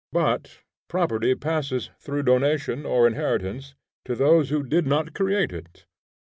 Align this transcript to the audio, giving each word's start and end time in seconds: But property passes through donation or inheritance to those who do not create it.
But 0.11 0.61
property 0.87 1.35
passes 1.35 1.91
through 1.99 2.23
donation 2.23 2.87
or 2.87 3.05
inheritance 3.05 3.75
to 4.05 4.15
those 4.15 4.49
who 4.49 4.63
do 4.63 4.81
not 4.81 5.13
create 5.13 5.51
it. 5.53 5.85